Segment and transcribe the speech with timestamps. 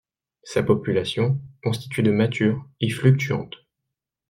[0.41, 3.57] Sa population, constituée de matures, est fluctuante.